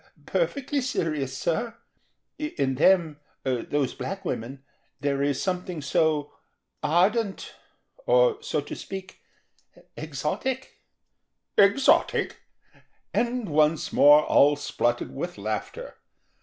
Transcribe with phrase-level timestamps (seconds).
[0.25, 1.75] "Perfectly serious, sir.
[2.39, 4.63] In them, those black women,
[4.99, 6.33] there is something so
[6.81, 7.53] ardent,
[8.07, 10.79] or—so to speak—exotic."
[11.55, 12.37] "Exotic?"
[13.13, 15.97] And once more all spluttered with laughter.